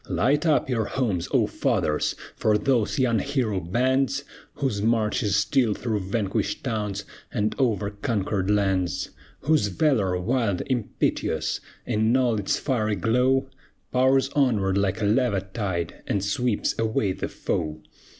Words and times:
Light 0.09 0.47
up 0.47 0.67
your 0.67 0.85
homes, 0.85 1.27
O 1.31 1.45
fathers! 1.45 2.15
For 2.35 2.57
those 2.57 2.97
young 2.97 3.19
hero 3.19 3.59
bands, 3.59 4.23
Whose 4.55 4.81
march 4.81 5.21
is 5.21 5.35
still 5.35 5.75
through 5.75 5.99
vanquished 6.09 6.63
towns, 6.63 7.05
And 7.31 7.53
over 7.59 7.91
conquered 7.91 8.49
lands! 8.49 9.11
Whose 9.41 9.67
valor, 9.67 10.17
wild, 10.19 10.61
impetuous, 10.65 11.59
In 11.85 12.17
all 12.17 12.39
its 12.39 12.57
fiery 12.57 12.95
glow, 12.95 13.47
Pours 13.91 14.29
onward 14.29 14.75
like 14.75 15.01
a 15.03 15.05
lava 15.05 15.41
tide, 15.41 16.01
And 16.07 16.25
sweeps 16.25 16.73
away 16.79 17.11
the 17.11 17.27
foe! 17.29 17.83